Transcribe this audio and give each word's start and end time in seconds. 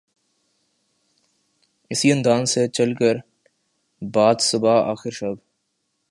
اسی 1.91 2.07
انداز 2.11 2.49
سے 2.53 2.61
چل 2.75 2.89
باد 4.01 4.37
صبا 4.49 4.75
آخر 4.93 5.13
شب 5.19 5.35